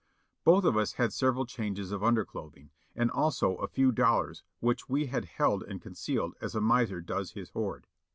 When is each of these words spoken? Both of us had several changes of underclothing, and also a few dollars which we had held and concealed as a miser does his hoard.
Both 0.43 0.63
of 0.63 0.75
us 0.77 0.93
had 0.93 1.13
several 1.13 1.45
changes 1.45 1.91
of 1.91 2.03
underclothing, 2.03 2.71
and 2.95 3.11
also 3.11 3.57
a 3.57 3.67
few 3.67 3.91
dollars 3.91 4.41
which 4.59 4.89
we 4.89 5.05
had 5.05 5.25
held 5.25 5.61
and 5.61 5.79
concealed 5.79 6.33
as 6.41 6.55
a 6.55 6.59
miser 6.59 7.01
does 7.01 7.33
his 7.33 7.51
hoard. 7.51 7.85